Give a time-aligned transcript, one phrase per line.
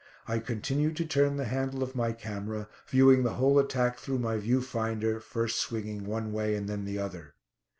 [0.27, 4.37] I continued to turn the handle of my camera, viewing the whole attack through my
[4.37, 7.35] view finder, first swinging one way and then the other.